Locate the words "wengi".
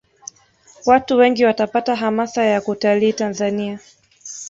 1.17-1.45